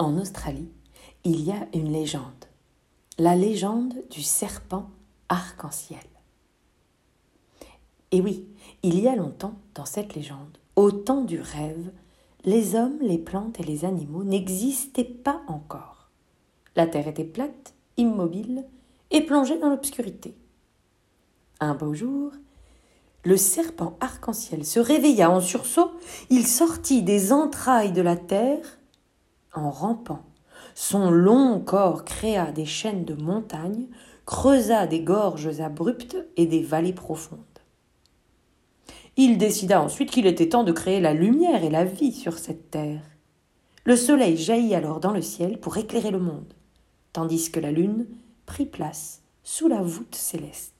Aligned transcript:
En 0.00 0.16
Australie, 0.16 0.70
il 1.24 1.42
y 1.42 1.52
a 1.52 1.68
une 1.74 1.92
légende, 1.92 2.46
la 3.18 3.36
légende 3.36 3.92
du 4.08 4.22
serpent 4.22 4.88
arc-en-ciel. 5.28 6.00
Et 8.10 8.22
oui, 8.22 8.46
il 8.82 8.98
y 8.98 9.08
a 9.08 9.14
longtemps, 9.14 9.56
dans 9.74 9.84
cette 9.84 10.14
légende, 10.14 10.56
au 10.74 10.90
temps 10.90 11.20
du 11.20 11.38
rêve, 11.38 11.92
les 12.46 12.76
hommes, 12.76 12.96
les 13.02 13.18
plantes 13.18 13.60
et 13.60 13.62
les 13.62 13.84
animaux 13.84 14.24
n'existaient 14.24 15.04
pas 15.04 15.42
encore. 15.48 16.08
La 16.76 16.86
terre 16.86 17.08
était 17.08 17.22
plate, 17.22 17.74
immobile 17.98 18.64
et 19.10 19.20
plongée 19.20 19.58
dans 19.58 19.68
l'obscurité. 19.68 20.34
Un 21.60 21.74
beau 21.74 21.92
jour, 21.92 22.32
le 23.26 23.36
serpent 23.36 23.98
arc-en-ciel 24.00 24.64
se 24.64 24.80
réveilla 24.80 25.30
en 25.30 25.42
sursaut, 25.42 25.90
il 26.30 26.46
sortit 26.46 27.02
des 27.02 27.34
entrailles 27.34 27.92
de 27.92 28.00
la 28.00 28.16
terre 28.16 28.79
en 29.54 29.70
rampant. 29.70 30.24
Son 30.74 31.10
long 31.10 31.60
corps 31.60 32.04
créa 32.04 32.52
des 32.52 32.66
chaînes 32.66 33.04
de 33.04 33.14
montagnes, 33.14 33.88
creusa 34.26 34.86
des 34.86 35.00
gorges 35.00 35.60
abruptes 35.60 36.16
et 36.36 36.46
des 36.46 36.62
vallées 36.62 36.92
profondes. 36.92 37.40
Il 39.16 39.38
décida 39.38 39.82
ensuite 39.82 40.10
qu'il 40.10 40.26
était 40.26 40.48
temps 40.48 40.64
de 40.64 40.72
créer 40.72 41.00
la 41.00 41.12
lumière 41.12 41.64
et 41.64 41.70
la 41.70 41.84
vie 41.84 42.12
sur 42.12 42.38
cette 42.38 42.70
terre. 42.70 43.02
Le 43.84 43.96
soleil 43.96 44.36
jaillit 44.36 44.74
alors 44.74 45.00
dans 45.00 45.12
le 45.12 45.22
ciel 45.22 45.58
pour 45.58 45.76
éclairer 45.76 46.10
le 46.10 46.20
monde, 46.20 46.54
tandis 47.12 47.50
que 47.50 47.60
la 47.60 47.72
lune 47.72 48.06
prit 48.46 48.66
place 48.66 49.22
sous 49.42 49.68
la 49.68 49.82
voûte 49.82 50.14
céleste. 50.14 50.79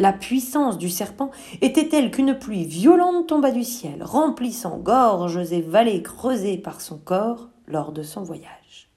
La 0.00 0.14
puissance 0.14 0.78
du 0.78 0.88
serpent 0.88 1.30
était 1.60 1.88
telle 1.88 2.10
qu'une 2.10 2.38
pluie 2.38 2.64
violente 2.64 3.26
tomba 3.26 3.50
du 3.50 3.64
ciel, 3.64 4.02
remplissant 4.02 4.78
gorges 4.78 5.52
et 5.52 5.60
vallées 5.60 6.02
creusées 6.02 6.56
par 6.56 6.80
son 6.80 6.96
corps 6.96 7.50
lors 7.66 7.92
de 7.92 8.02
son 8.02 8.22
voyage. 8.22 8.88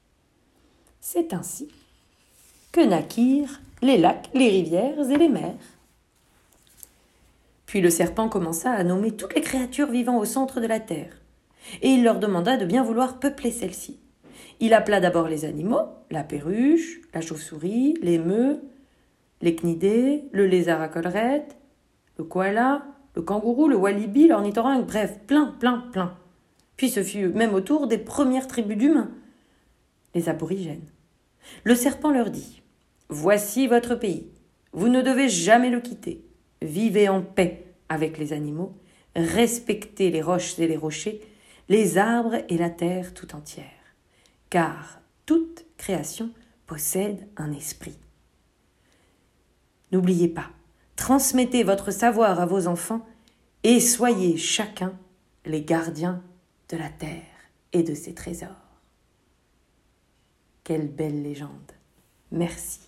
C'est 1.01 1.33
ainsi 1.33 1.67
que 2.71 2.79
naquirent 2.79 3.59
les 3.81 3.97
lacs, 3.97 4.29
les 4.33 4.47
rivières 4.47 5.11
et 5.11 5.17
les 5.17 5.27
mers. 5.27 5.53
Puis 7.65 7.81
le 7.81 7.89
serpent 7.89 8.29
commença 8.29 8.71
à 8.71 8.85
nommer 8.85 9.11
toutes 9.11 9.35
les 9.35 9.41
créatures 9.41 9.91
vivant 9.91 10.17
au 10.19 10.23
centre 10.23 10.61
de 10.61 10.67
la 10.67 10.79
terre, 10.79 11.17
et 11.81 11.89
il 11.89 12.05
leur 12.05 12.19
demanda 12.19 12.55
de 12.55 12.65
bien 12.65 12.81
vouloir 12.81 13.19
peupler 13.19 13.51
celle-ci. 13.51 13.99
Il 14.61 14.73
appela 14.73 15.01
d'abord 15.01 15.27
les 15.27 15.43
animaux, 15.43 15.89
la 16.11 16.23
perruche, 16.23 17.01
la 17.13 17.19
chauve-souris, 17.19 17.95
les 18.01 18.19
cnidés, 19.51 20.25
le 20.31 20.45
lézard 20.47 20.81
à 20.81 20.87
collerette, 20.87 21.57
le 22.17 22.23
koala, 22.23 22.85
le 23.15 23.21
kangourou, 23.21 23.67
le 23.67 23.75
walibi, 23.75 24.27
l'ornithorynque, 24.27 24.87
bref, 24.87 25.19
plein, 25.27 25.55
plein, 25.59 25.89
plein. 25.91 26.17
Puis 26.77 26.89
ce 26.89 27.03
fut 27.03 27.27
même 27.27 27.53
autour 27.53 27.87
des 27.87 27.97
premières 27.97 28.47
tribus 28.47 28.77
d'humains, 28.77 29.11
les 30.15 30.29
aborigènes. 30.29 30.89
Le 31.63 31.75
serpent 31.75 32.11
leur 32.11 32.29
dit 32.29 32.61
Voici 33.09 33.67
votre 33.67 33.95
pays. 33.95 34.27
Vous 34.71 34.87
ne 34.87 35.01
devez 35.01 35.29
jamais 35.29 35.69
le 35.69 35.81
quitter. 35.81 36.25
Vivez 36.61 37.09
en 37.09 37.21
paix 37.21 37.65
avec 37.89 38.17
les 38.17 38.33
animaux, 38.33 38.73
respectez 39.15 40.09
les 40.09 40.21
roches 40.21 40.57
et 40.57 40.67
les 40.67 40.77
rochers, 40.77 41.21
les 41.69 41.97
arbres 41.97 42.37
et 42.49 42.57
la 42.57 42.69
terre 42.69 43.13
tout 43.13 43.35
entière. 43.35 43.65
Car 44.49 45.01
toute 45.25 45.65
création 45.77 46.29
possède 46.65 47.27
un 47.37 47.51
esprit. 47.51 47.97
N'oubliez 49.93 50.27
pas, 50.27 50.49
transmettez 50.95 51.63
votre 51.63 51.91
savoir 51.91 52.39
à 52.39 52.47
vos 52.47 52.65
enfants 52.65 53.05
et 53.61 53.79
soyez 53.79 54.37
chacun 54.37 54.97
les 55.45 55.63
gardiens 55.63 56.23
de 56.69 56.77
la 56.77 56.89
terre 56.89 57.21
et 57.73 57.83
de 57.83 57.93
ses 57.93 58.15
trésors. 58.15 58.49
Quelle 60.63 60.87
belle 60.87 61.21
légende. 61.21 61.73
Merci. 62.31 62.79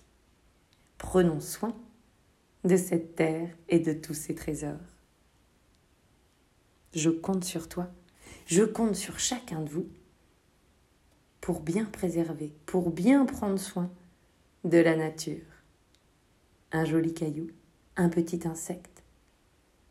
Prenons 0.98 1.38
soin 1.38 1.76
de 2.64 2.76
cette 2.76 3.14
terre 3.14 3.50
et 3.68 3.78
de 3.78 3.92
tous 3.92 4.14
ses 4.14 4.34
trésors. 4.34 4.74
Je 6.92 7.10
compte 7.10 7.44
sur 7.44 7.68
toi, 7.68 7.88
je 8.46 8.64
compte 8.64 8.96
sur 8.96 9.20
chacun 9.20 9.60
de 9.60 9.68
vous 9.68 9.86
pour 11.40 11.60
bien 11.60 11.84
préserver, 11.84 12.52
pour 12.66 12.90
bien 12.90 13.26
prendre 13.26 13.60
soin 13.60 13.92
de 14.64 14.78
la 14.78 14.96
nature 14.96 15.55
un 16.72 16.84
joli 16.84 17.14
caillou, 17.14 17.48
un 17.96 18.08
petit 18.08 18.46
insecte, 18.46 19.02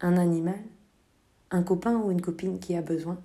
un 0.01 0.17
animal, 0.17 0.59
un 1.51 1.63
copain 1.63 1.95
ou 1.97 2.11
une 2.11 2.21
copine 2.21 2.59
qui 2.59 2.75
a 2.75 2.81
besoin. 2.81 3.17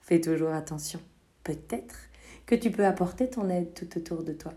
Fais 0.00 0.20
toujours 0.20 0.50
attention. 0.50 1.00
Peut-être 1.44 1.94
que 2.46 2.54
tu 2.54 2.70
peux 2.70 2.86
apporter 2.86 3.28
ton 3.28 3.48
aide 3.50 3.74
tout 3.74 3.98
autour 3.98 4.22
de 4.22 4.32
toi. 4.32 4.54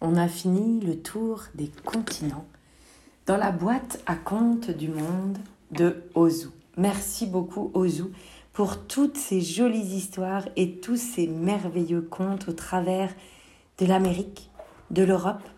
On 0.00 0.16
a 0.16 0.28
fini 0.28 0.80
le 0.80 1.00
tour 1.00 1.44
des 1.54 1.70
continents 1.84 2.46
dans 3.26 3.36
la 3.36 3.52
boîte 3.52 4.02
à 4.06 4.16
contes 4.16 4.70
du 4.70 4.88
monde 4.88 5.38
de 5.70 6.02
Ozu. 6.14 6.48
Merci 6.76 7.26
beaucoup 7.26 7.70
Ozu 7.74 8.04
pour 8.52 8.86
toutes 8.86 9.16
ces 9.16 9.40
jolies 9.40 9.96
histoires 9.96 10.48
et 10.56 10.80
tous 10.80 10.96
ces 10.96 11.26
merveilleux 11.26 12.02
contes 12.02 12.48
au 12.48 12.52
travers 12.52 13.14
de 13.78 13.86
l'Amérique, 13.86 14.50
de 14.92 15.02
l'Europe, 15.02 15.48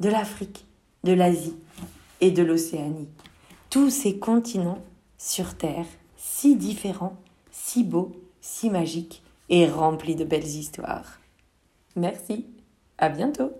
de 0.00 0.08
l'Afrique, 0.08 0.66
de 1.02 1.12
l'Asie 1.12 1.56
et 2.20 2.30
de 2.30 2.42
l'Océanie. 2.42 3.08
Tous 3.70 3.90
ces 3.90 4.18
continents 4.18 4.82
sur 5.18 5.56
Terre, 5.56 5.86
si 6.16 6.56
différents, 6.56 7.16
si 7.50 7.84
beaux, 7.84 8.12
si 8.40 8.70
magiques 8.70 9.22
et 9.48 9.68
remplis 9.68 10.14
de 10.14 10.24
belles 10.24 10.44
histoires. 10.44 11.20
Merci, 11.96 12.46
à 12.98 13.08
bientôt 13.08 13.50